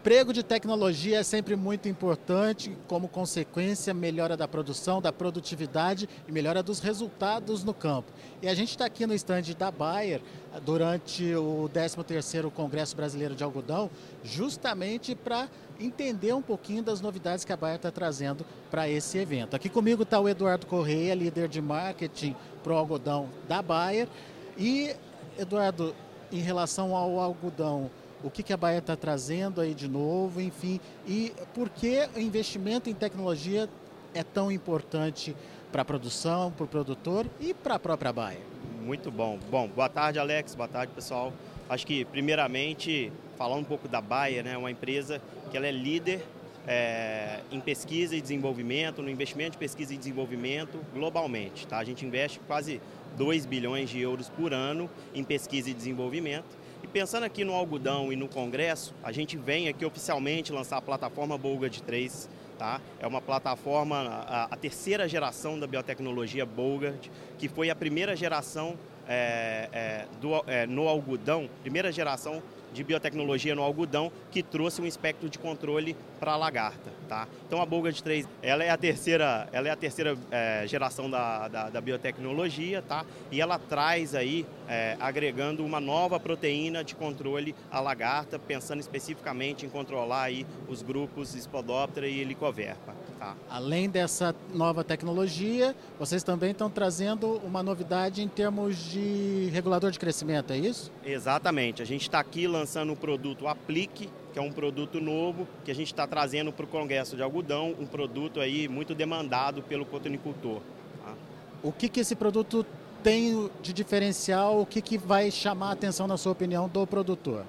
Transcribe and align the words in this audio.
emprego 0.00 0.32
de 0.32 0.42
tecnologia 0.42 1.18
é 1.18 1.22
sempre 1.22 1.54
muito 1.54 1.86
importante, 1.86 2.74
como 2.88 3.06
consequência, 3.06 3.92
melhora 3.92 4.34
da 4.34 4.48
produção, 4.48 4.98
da 4.98 5.12
produtividade 5.12 6.08
e 6.26 6.32
melhora 6.32 6.62
dos 6.62 6.80
resultados 6.80 7.62
no 7.64 7.74
campo. 7.74 8.10
E 8.40 8.48
a 8.48 8.54
gente 8.54 8.70
está 8.70 8.86
aqui 8.86 9.06
no 9.06 9.12
estande 9.12 9.54
da 9.54 9.70
Bayer 9.70 10.22
durante 10.64 11.34
o 11.34 11.68
13º 11.74 12.50
Congresso 12.50 12.96
Brasileiro 12.96 13.34
de 13.34 13.44
Algodão, 13.44 13.90
justamente 14.24 15.14
para 15.14 15.50
entender 15.78 16.32
um 16.32 16.40
pouquinho 16.40 16.82
das 16.82 17.02
novidades 17.02 17.44
que 17.44 17.52
a 17.52 17.56
Bayer 17.56 17.76
está 17.76 17.90
trazendo 17.90 18.46
para 18.70 18.88
esse 18.88 19.18
evento. 19.18 19.54
Aqui 19.54 19.68
comigo 19.68 20.04
está 20.04 20.18
o 20.18 20.26
Eduardo 20.26 20.66
Correia, 20.66 21.14
líder 21.14 21.46
de 21.46 21.60
marketing 21.60 22.34
para 22.64 22.72
o 22.72 22.76
algodão 22.76 23.28
da 23.46 23.60
Bayer. 23.60 24.08
E, 24.56 24.96
Eduardo, 25.38 25.94
em 26.32 26.40
relação 26.40 26.96
ao 26.96 27.20
algodão, 27.20 27.90
o 28.22 28.30
que, 28.30 28.42
que 28.42 28.52
a 28.52 28.56
Bahia 28.56 28.78
está 28.78 28.96
trazendo 28.96 29.60
aí 29.60 29.74
de 29.74 29.88
novo, 29.88 30.40
enfim, 30.40 30.80
e 31.06 31.32
por 31.54 31.68
que 31.68 32.08
o 32.14 32.20
investimento 32.20 32.90
em 32.90 32.94
tecnologia 32.94 33.68
é 34.14 34.22
tão 34.22 34.50
importante 34.50 35.34
para 35.72 35.82
a 35.82 35.84
produção, 35.84 36.50
para 36.50 36.64
o 36.64 36.66
produtor 36.66 37.26
e 37.40 37.54
para 37.54 37.76
a 37.76 37.78
própria 37.78 38.12
Bahia. 38.12 38.40
Muito 38.82 39.10
bom. 39.10 39.38
Bom, 39.50 39.68
boa 39.68 39.88
tarde, 39.88 40.18
Alex. 40.18 40.54
Boa 40.54 40.68
tarde, 40.68 40.92
pessoal. 40.92 41.32
Acho 41.68 41.86
que, 41.86 42.04
primeiramente, 42.04 43.12
falar 43.38 43.54
um 43.54 43.62
pouco 43.62 43.86
da 43.86 44.00
Baia, 44.00 44.42
né? 44.42 44.56
Uma 44.56 44.70
empresa 44.70 45.22
que 45.50 45.56
ela 45.56 45.66
é 45.66 45.70
líder 45.70 46.24
é, 46.66 47.40
em 47.50 47.60
pesquisa 47.60 48.16
e 48.16 48.20
desenvolvimento, 48.20 49.02
no 49.02 49.08
investimento 49.08 49.52
de 49.52 49.58
pesquisa 49.58 49.94
e 49.94 49.96
desenvolvimento 49.96 50.78
globalmente. 50.92 51.66
Tá? 51.66 51.78
A 51.78 51.84
gente 51.84 52.04
investe 52.04 52.40
quase 52.46 52.80
2 53.16 53.46
bilhões 53.46 53.90
de 53.90 54.00
euros 54.00 54.28
por 54.28 54.52
ano 54.52 54.90
em 55.14 55.24
pesquisa 55.24 55.70
e 55.70 55.74
desenvolvimento 55.74 56.59
pensando 56.88 57.24
aqui 57.24 57.44
no 57.44 57.54
algodão 57.54 58.12
e 58.12 58.16
no 58.16 58.28
congresso, 58.28 58.94
a 59.02 59.12
gente 59.12 59.36
vem 59.36 59.68
aqui 59.68 59.84
oficialmente 59.84 60.52
lançar 60.52 60.76
a 60.76 60.82
plataforma 60.82 61.36
Bolgard 61.36 61.82
3, 61.82 62.28
tá? 62.58 62.80
É 62.98 63.06
uma 63.06 63.20
plataforma, 63.20 63.96
a, 64.26 64.44
a 64.44 64.56
terceira 64.56 65.08
geração 65.08 65.58
da 65.58 65.66
biotecnologia 65.66 66.44
Bolgard, 66.44 67.10
que 67.38 67.48
foi 67.48 67.70
a 67.70 67.74
primeira 67.74 68.14
geração 68.14 68.76
é, 69.08 69.68
é, 69.72 70.06
do, 70.20 70.44
é, 70.46 70.66
no 70.66 70.86
algodão, 70.88 71.48
primeira 71.62 71.90
geração 71.90 72.42
de 72.72 72.84
biotecnologia 72.84 73.54
no 73.54 73.62
algodão 73.62 74.12
que 74.30 74.42
trouxe 74.42 74.80
um 74.80 74.86
espectro 74.86 75.28
de 75.28 75.38
controle 75.38 75.96
para 76.18 76.32
a 76.32 76.36
lagarta. 76.36 76.90
Tá? 77.08 77.26
Então 77.46 77.60
a 77.60 77.66
Bolgard 77.66 78.00
3 78.00 78.28
ela 78.40 78.62
é 78.62 78.70
a 78.70 78.76
terceira, 78.76 79.48
ela 79.52 79.66
é 79.66 79.70
a 79.72 79.76
terceira 79.76 80.16
é, 80.30 80.64
geração 80.66 81.10
da, 81.10 81.48
da, 81.48 81.70
da, 81.70 81.80
biotecnologia 81.80 82.82
tá? 82.82 83.04
e 83.32 83.40
ela 83.40 83.58
traz 83.58 84.14
aí, 84.14 84.46
é, 84.68 84.96
agregando 85.00 85.64
uma 85.64 85.80
nova 85.80 86.20
proteína 86.20 86.84
de 86.84 86.94
controle 86.94 87.52
à 87.68 87.80
lagarta, 87.80 88.38
pensando 88.38 88.78
especificamente 88.78 89.66
em 89.66 89.68
controlar 89.68 90.22
aí 90.22 90.46
os 90.68 90.82
grupos 90.82 91.30
Spodoptera 91.30 92.06
e 92.06 92.20
Helicoverpa. 92.20 92.94
Tá? 93.18 93.34
Além 93.50 93.90
dessa 93.90 94.34
nova 94.54 94.84
tecnologia, 94.84 95.74
vocês 95.98 96.22
também 96.22 96.52
estão 96.52 96.70
trazendo 96.70 97.40
uma 97.44 97.62
novidade 97.62 98.22
em 98.22 98.28
termos 98.28 98.76
de 98.76 99.50
regulador 99.52 99.90
de 99.90 99.98
crescimento, 99.98 100.52
é 100.52 100.58
isso? 100.58 100.92
Exatamente. 101.04 101.82
A 101.82 101.84
gente 101.84 102.02
está 102.02 102.20
aqui 102.20 102.46
lançando 102.46 102.59
o 102.92 102.96
produto 102.96 103.46
Aplique, 103.46 104.08
que 104.32 104.38
é 104.38 104.42
um 104.42 104.52
produto 104.52 105.00
novo 105.00 105.46
que 105.64 105.70
a 105.70 105.74
gente 105.74 105.88
está 105.88 106.06
trazendo 106.06 106.52
para 106.52 106.64
o 106.64 106.68
Congresso 106.68 107.16
de 107.16 107.22
Algodão, 107.22 107.74
um 107.78 107.86
produto 107.86 108.40
aí 108.40 108.68
muito 108.68 108.94
demandado 108.94 109.62
pelo 109.62 109.84
cotonicultor. 109.84 110.60
Tá? 111.04 111.14
O 111.62 111.72
que, 111.72 111.88
que 111.88 112.00
esse 112.00 112.14
produto 112.14 112.64
tem 113.02 113.50
de 113.62 113.72
diferencial? 113.72 114.60
O 114.60 114.66
que, 114.66 114.80
que 114.80 114.98
vai 114.98 115.30
chamar 115.30 115.70
a 115.70 115.72
atenção, 115.72 116.06
na 116.06 116.16
sua 116.16 116.32
opinião, 116.32 116.68
do 116.68 116.86
produtor? 116.86 117.44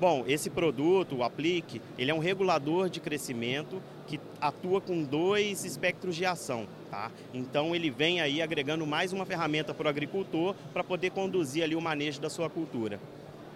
Bom, 0.00 0.24
esse 0.26 0.50
produto, 0.50 1.16
o 1.16 1.22
Aplique, 1.22 1.80
ele 1.98 2.10
é 2.10 2.14
um 2.14 2.18
regulador 2.18 2.88
de 2.88 3.00
crescimento 3.00 3.80
que 4.06 4.20
atua 4.40 4.80
com 4.80 5.02
dois 5.02 5.64
espectros 5.64 6.16
de 6.16 6.26
ação. 6.26 6.66
Tá? 6.90 7.10
Então 7.32 7.74
ele 7.74 7.90
vem 7.90 8.20
aí 8.20 8.40
agregando 8.40 8.86
mais 8.86 9.12
uma 9.12 9.24
ferramenta 9.24 9.74
para 9.74 9.86
o 9.86 9.88
agricultor 9.88 10.54
para 10.72 10.84
poder 10.84 11.10
conduzir 11.10 11.62
ali 11.64 11.74
o 11.74 11.80
manejo 11.80 12.20
da 12.20 12.30
sua 12.30 12.48
cultura. 12.48 13.00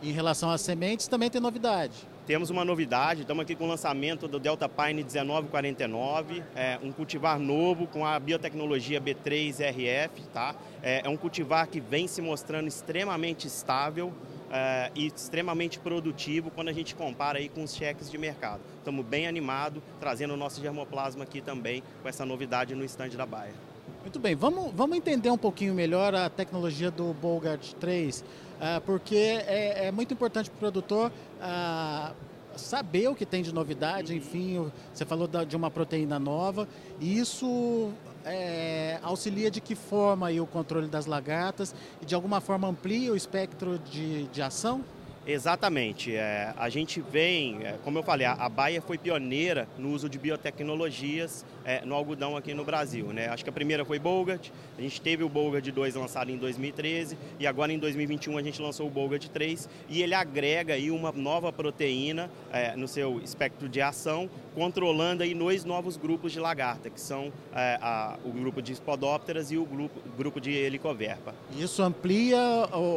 Em 0.02 0.12
relação 0.12 0.50
às 0.50 0.60
sementes, 0.60 1.08
também 1.08 1.28
tem 1.28 1.40
novidade. 1.40 1.94
Temos 2.26 2.50
uma 2.50 2.64
novidade, 2.64 3.22
estamos 3.22 3.42
aqui 3.42 3.54
com 3.54 3.64
o 3.64 3.68
lançamento 3.68 4.28
do 4.28 4.38
Delta 4.38 4.68
Pine 4.68 5.02
1949, 5.02 6.42
é 6.54 6.78
um 6.82 6.92
cultivar 6.92 7.38
novo 7.38 7.86
com 7.86 8.04
a 8.04 8.20
biotecnologia 8.20 9.00
B3RF, 9.00 10.10
tá? 10.32 10.54
É, 10.82 11.02
é 11.04 11.08
um 11.08 11.16
cultivar 11.16 11.66
que 11.66 11.80
vem 11.80 12.06
se 12.06 12.20
mostrando 12.20 12.68
extremamente 12.68 13.46
estável, 13.46 14.12
é, 14.50 14.90
e 14.94 15.06
extremamente 15.06 15.78
produtivo 15.78 16.50
quando 16.50 16.68
a 16.68 16.72
gente 16.72 16.94
compara 16.94 17.38
aí 17.38 17.48
com 17.48 17.62
os 17.62 17.74
cheques 17.74 18.10
de 18.10 18.18
mercado. 18.18 18.60
Estamos 18.78 19.04
bem 19.04 19.26
animados, 19.26 19.82
trazendo 20.00 20.34
o 20.34 20.36
nosso 20.36 20.60
germoplasma 20.60 21.24
aqui 21.24 21.40
também 21.40 21.82
com 22.02 22.08
essa 22.08 22.24
novidade 22.24 22.74
no 22.74 22.84
estande 22.84 23.16
da 23.16 23.26
Baia. 23.26 23.67
Muito 24.08 24.20
bem, 24.20 24.34
vamos, 24.34 24.72
vamos 24.74 24.96
entender 24.96 25.28
um 25.28 25.36
pouquinho 25.36 25.74
melhor 25.74 26.14
a 26.14 26.30
tecnologia 26.30 26.90
do 26.90 27.12
Bolgard 27.12 27.74
3, 27.74 28.20
uh, 28.20 28.24
ah, 28.58 28.82
porque 28.86 29.14
é, 29.14 29.88
é, 29.88 29.92
muito 29.92 30.14
importante 30.14 30.48
para 30.48 30.56
o 30.56 30.58
produtor 30.58 31.12
uh, 31.12 32.14
saber 32.56 33.08
o 33.08 33.14
que 33.14 33.26
tem 33.26 33.42
de 33.42 33.52
novidade, 33.52 34.16
enfim, 34.16 34.72
você 34.94 35.04
falou 35.04 35.28
de 35.28 35.54
uma 35.54 35.70
proteína 35.70 36.18
nova, 36.18 36.66
e 36.98 37.18
isso 37.18 37.90
é, 38.24 38.98
auxilia 39.02 39.50
de 39.50 39.60
que 39.60 39.74
forma 39.74 40.30
o 40.30 40.46
controle 40.46 40.86
das 40.86 41.04
lagartas 41.04 41.74
e 42.00 42.06
de 42.06 42.14
alguma 42.14 42.40
forma 42.40 42.66
amplia 42.66 43.12
o 43.12 43.16
espectro 43.16 43.78
de, 43.78 44.26
de 44.28 44.40
ação? 44.40 44.82
Exatamente. 45.28 46.16
É, 46.16 46.54
a 46.56 46.70
gente 46.70 47.02
vem, 47.02 47.58
é, 47.62 47.74
como 47.84 47.98
eu 47.98 48.02
falei, 48.02 48.26
a, 48.26 48.32
a 48.32 48.80
foi 48.80 48.96
pioneira 48.96 49.68
no 49.78 49.90
uso 49.90 50.08
de 50.08 50.18
biotecnologias 50.18 51.44
é, 51.66 51.84
no 51.84 51.94
algodão 51.94 52.34
aqui 52.34 52.54
no 52.54 52.64
Brasil. 52.64 53.12
Né? 53.12 53.28
Acho 53.28 53.44
que 53.44 53.50
a 53.50 53.52
primeira 53.52 53.84
foi 53.84 53.98
Bolgard, 53.98 54.50
a 54.78 54.80
gente 54.80 55.00
teve 55.02 55.22
o 55.22 55.28
Bolgard 55.28 55.70
2 55.70 55.94
lançado 55.96 56.30
em 56.30 56.38
2013 56.38 57.18
e 57.38 57.46
agora 57.46 57.70
em 57.70 57.78
2021 57.78 58.38
a 58.38 58.42
gente 58.42 58.62
lançou 58.62 58.86
o 58.86 58.90
Bolgard 58.90 59.28
3 59.28 59.68
e 59.90 60.02
ele 60.02 60.14
agrega 60.14 60.72
aí 60.72 60.90
uma 60.90 61.12
nova 61.12 61.52
proteína 61.52 62.30
é, 62.50 62.74
no 62.74 62.88
seu 62.88 63.20
espectro 63.20 63.68
de 63.68 63.82
ação, 63.82 64.30
controlando 64.54 65.22
aí 65.22 65.34
dois 65.34 65.64
novos 65.64 65.96
grupos 65.96 66.32
de 66.32 66.40
lagarta, 66.40 66.88
que 66.88 67.00
são 67.00 67.30
é, 67.54 67.78
a, 67.82 68.16
o 68.24 68.30
grupo 68.30 68.62
de 68.62 68.74
Spodopteras 68.74 69.50
e 69.50 69.58
o 69.58 69.66
grupo, 69.66 70.00
grupo 70.16 70.40
de 70.40 70.52
Helicoverpa. 70.52 71.34
Isso 71.58 71.82
amplia 71.82 72.38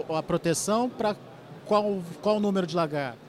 a 0.10 0.24
proteção 0.24 0.90
para 0.90 1.16
qual, 1.66 2.02
qual 2.22 2.38
o 2.38 2.40
número 2.40 2.68
de 2.68 2.76
lagartas? 2.76 3.20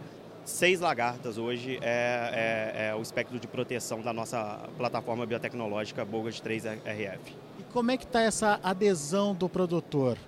Seis 0.45 0.81
lagartas 0.81 1.39
hoje 1.39 1.79
é, 1.81 2.73
é, 2.75 2.89
é, 2.89 2.95
o 2.95 3.01
espectro 3.01 3.39
de 3.39 3.47
proteção 3.47 4.01
da 4.01 4.13
nossa 4.13 4.61
plataforma 4.77 5.25
biotecnológica 5.25 6.05
Bolgard 6.05 6.43
3RF. 6.43 7.19
E 7.61 7.63
como 7.73 7.93
é 7.93 7.97
que 7.97 8.05
está 8.05 8.23
essa 8.23 8.59
adesão 8.63 9.35
do 9.35 9.49
produtor? 9.49 10.19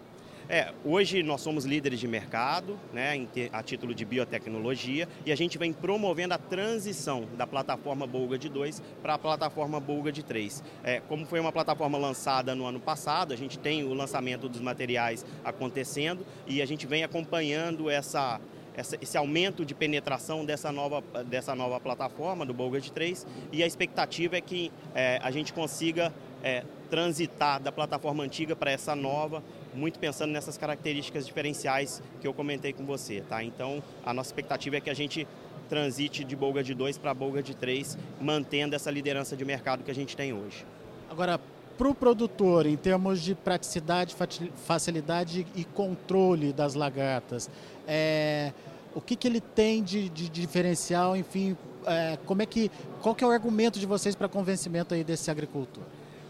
É, 0.48 0.72
hoje 0.84 1.22
nós 1.22 1.40
somos 1.40 1.64
líderes 1.64 1.98
de 1.98 2.06
mercado, 2.06 2.78
né, 2.92 3.26
a 3.50 3.62
título 3.62 3.94
de 3.94 4.04
biotecnologia, 4.04 5.08
e 5.24 5.32
a 5.32 5.36
gente 5.36 5.56
vem 5.56 5.72
promovendo 5.72 6.34
a 6.34 6.38
transição 6.38 7.26
da 7.36 7.46
plataforma 7.46 8.06
Bolga 8.06 8.38
de 8.38 8.50
2 8.50 8.82
para 9.02 9.14
a 9.14 9.18
plataforma 9.18 9.80
Bolga 9.80 10.12
de 10.12 10.22
3. 10.22 10.62
É, 10.82 11.00
como 11.00 11.24
foi 11.24 11.40
uma 11.40 11.50
plataforma 11.50 11.96
lançada 11.96 12.54
no 12.54 12.66
ano 12.66 12.78
passado, 12.78 13.32
a 13.32 13.36
gente 13.36 13.58
tem 13.58 13.84
o 13.84 13.94
lançamento 13.94 14.46
dos 14.48 14.60
materiais 14.60 15.24
acontecendo 15.42 16.26
e 16.46 16.60
a 16.60 16.66
gente 16.66 16.86
vem 16.86 17.02
acompanhando 17.02 17.88
essa, 17.88 18.38
essa, 18.76 18.98
esse 19.00 19.16
aumento 19.16 19.64
de 19.64 19.74
penetração 19.74 20.44
dessa 20.44 20.70
nova, 20.70 21.02
dessa 21.24 21.54
nova 21.54 21.80
plataforma 21.80 22.44
do 22.44 22.52
Bolga 22.52 22.82
de 22.82 22.92
3 22.92 23.26
e 23.50 23.62
a 23.62 23.66
expectativa 23.66 24.36
é 24.36 24.42
que 24.42 24.70
é, 24.94 25.18
a 25.22 25.30
gente 25.30 25.54
consiga 25.54 26.12
é, 26.42 26.64
transitar 26.90 27.60
da 27.60 27.72
plataforma 27.72 28.22
antiga 28.22 28.54
para 28.54 28.70
essa 28.70 28.94
nova 28.94 29.42
muito 29.74 29.98
pensando 29.98 30.30
nessas 30.30 30.56
características 30.56 31.26
diferenciais 31.26 32.02
que 32.20 32.26
eu 32.26 32.32
comentei 32.32 32.72
com 32.72 32.84
você, 32.84 33.20
tá? 33.22 33.42
Então, 33.42 33.82
a 34.04 34.14
nossa 34.14 34.28
expectativa 34.28 34.76
é 34.76 34.80
que 34.80 34.90
a 34.90 34.94
gente 34.94 35.26
transite 35.68 36.24
de 36.24 36.36
Bolga 36.36 36.62
de 36.62 36.74
2 36.74 36.98
para 36.98 37.12
Bolga 37.14 37.42
de 37.42 37.54
3, 37.54 37.98
mantendo 38.20 38.74
essa 38.74 38.90
liderança 38.90 39.36
de 39.36 39.44
mercado 39.44 39.82
que 39.82 39.90
a 39.90 39.94
gente 39.94 40.16
tem 40.16 40.32
hoje. 40.32 40.64
Agora, 41.10 41.40
para 41.76 41.88
o 41.88 41.94
produtor, 41.94 42.66
em 42.66 42.76
termos 42.76 43.20
de 43.20 43.34
praticidade, 43.34 44.14
facilidade 44.54 45.46
e 45.56 45.64
controle 45.64 46.52
das 46.52 46.74
lagartas, 46.74 47.50
é, 47.86 48.52
o 48.94 49.00
que, 49.00 49.16
que 49.16 49.26
ele 49.26 49.40
tem 49.40 49.82
de, 49.82 50.08
de 50.08 50.28
diferencial, 50.28 51.16
enfim, 51.16 51.56
é, 51.86 52.16
como 52.24 52.42
é 52.42 52.46
que, 52.46 52.70
qual 53.02 53.14
que 53.14 53.24
é 53.24 53.26
o 53.26 53.30
argumento 53.30 53.78
de 53.78 53.86
vocês 53.86 54.14
para 54.14 54.28
convencimento 54.28 54.94
aí 54.94 55.02
desse 55.02 55.30
agricultor? 55.30 55.82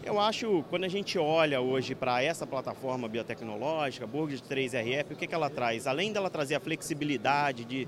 Eu 0.05 0.19
acho, 0.19 0.63
quando 0.69 0.83
a 0.83 0.87
gente 0.87 1.17
olha 1.17 1.59
hoje 1.59 1.95
para 1.95 2.21
essa 2.21 2.45
plataforma 2.45 3.07
biotecnológica, 3.07 4.05
Burg 4.05 4.35
3RF, 4.35 5.13
o 5.13 5.15
que, 5.15 5.25
que 5.25 5.33
ela 5.33 5.49
traz? 5.49 5.87
Além 5.87 6.13
dela 6.13 6.29
trazer 6.29 6.53
a 6.53 6.59
flexibilidade 6.59 7.65
de 7.65 7.87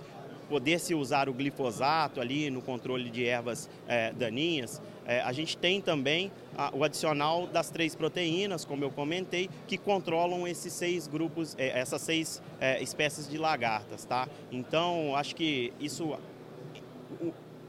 poder 0.50 0.80
se 0.80 0.96
usar 0.96 1.30
o 1.30 1.34
glifosato 1.34 2.20
ali 2.20 2.50
no 2.50 2.60
controle 2.60 3.12
de 3.12 3.24
ervas 3.24 3.70
é, 3.88 4.12
daninhas, 4.14 4.82
é, 5.06 5.22
a 5.22 5.32
gente 5.32 5.56
tem 5.56 5.80
também 5.80 6.32
a, 6.58 6.76
o 6.76 6.84
adicional 6.84 7.46
das 7.46 7.70
três 7.70 7.94
proteínas, 7.94 8.66
como 8.66 8.84
eu 8.84 8.90
comentei, 8.90 9.48
que 9.68 9.78
controlam 9.78 10.48
esses 10.48 10.74
seis 10.74 11.06
grupos, 11.08 11.56
é, 11.56 11.80
essas 11.80 12.02
seis 12.02 12.42
espécies 12.82 13.30
de 13.30 13.38
lagartas, 13.38 14.06
tá? 14.06 14.28
Então, 14.52 15.16
acho 15.16 15.36
que 15.36 15.72
isso 15.80 16.18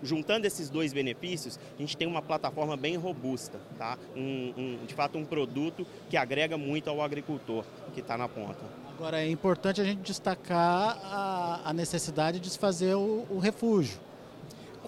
juntando 0.02 0.46
esses 0.46 0.70
dois 0.70 0.92
benefícios, 0.92 1.58
a 1.76 1.80
gente 1.80 1.96
tem 1.96 2.06
uma 2.06 2.22
plataforma 2.22 2.76
bem 2.76 2.96
robusta, 2.96 3.58
tá? 3.76 3.98
Um, 4.16 4.52
um, 4.56 4.86
de 4.86 4.94
fato 4.94 5.18
um 5.18 5.24
produto 5.24 5.86
que 6.08 6.16
agrega 6.16 6.56
muito 6.56 6.88
ao 6.88 7.02
agricultor 7.02 7.64
que 7.94 8.00
está 8.00 8.16
na 8.16 8.28
ponta. 8.28 8.64
Agora 8.96 9.20
é 9.20 9.30
importante 9.30 9.80
a 9.80 9.84
gente 9.84 10.00
destacar 10.00 10.98
a, 11.04 11.60
a 11.64 11.72
necessidade 11.72 12.40
de 12.40 12.50
se 12.50 12.58
fazer 12.58 12.94
o, 12.94 13.26
o 13.30 13.38
refúgio. 13.38 14.00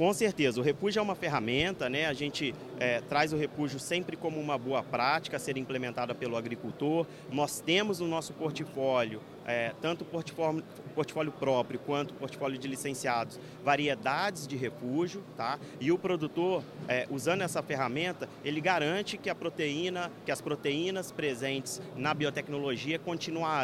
Com 0.01 0.15
certeza, 0.15 0.59
o 0.59 0.63
refúgio 0.63 0.99
é 0.99 1.03
uma 1.03 1.15
ferramenta, 1.15 1.89
né? 1.91 2.07
a 2.07 2.15
gente 2.15 2.55
é, 2.79 3.03
traz 3.03 3.35
o 3.35 3.37
refúgio 3.37 3.79
sempre 3.79 4.17
como 4.17 4.41
uma 4.41 4.57
boa 4.57 4.83
prática 4.83 5.37
a 5.37 5.41
ser 5.41 5.59
implementada 5.59 6.15
pelo 6.15 6.39
agricultor. 6.39 7.07
Nós 7.31 7.61
temos 7.61 8.01
no 8.01 8.09
nosso 8.09 8.33
portfólio, 8.33 9.21
é, 9.51 9.73
tanto 9.83 10.03
o 10.03 10.05
portfólio, 10.05 10.63
portfólio 10.95 11.33
próprio 11.33 11.81
quanto 11.81 12.13
o 12.13 12.15
portfólio 12.15 12.59
de 12.59 12.69
licenciados, 12.69 13.39
variedades 13.65 14.47
de 14.47 14.57
refúgio, 14.57 15.23
tá? 15.37 15.59
e 15.81 15.91
o 15.91 15.99
produtor, 15.99 16.63
é, 16.87 17.07
usando 17.11 17.43
essa 17.43 17.63
ferramenta, 17.63 18.29
ele 18.45 18.61
garante 18.61 19.19
que 19.19 19.29
a 19.29 19.35
proteína, 19.35 20.11
que 20.25 20.31
as 20.31 20.41
proteínas 20.41 21.11
presentes 21.11 21.81
na 21.97 22.15
biotecnologia 22.15 22.99
continuarão 22.99 23.61